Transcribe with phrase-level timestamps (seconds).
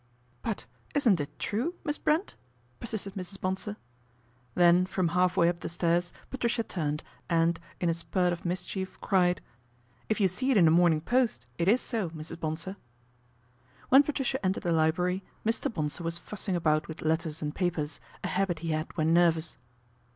[0.41, 2.33] "But isn't it true, Miss Brent?"
[2.79, 3.39] persisted Mrs.
[3.39, 3.77] Bonsor.
[4.55, 8.99] Then from half way up the stairs Patricia turned and, in a spurt of mischief,
[8.99, 9.41] cried,"
[10.09, 12.39] If you see it in The Morning Post it is so, Mrs.
[12.39, 12.77] Bonsor."
[13.89, 15.71] When Patricia entered the library Mr.
[15.71, 19.55] Bonsor was fussing about with letters and papers, a habit he had when nervous.